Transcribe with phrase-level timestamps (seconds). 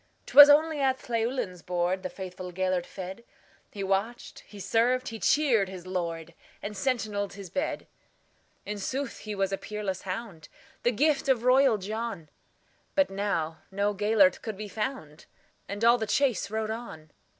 [0.25, 3.23] 'T was only at Llewelyn's boardThe faithful Gêlert fed;
[3.69, 9.53] He watched, he served, he cheered his lord, And sentineled his bed.In sooth he was
[9.53, 10.49] a peerless hound,
[10.81, 12.29] The gift of royal John;
[12.95, 15.27] But now no Gêlert could be found,
[15.69, 17.11] And all the chase rode on.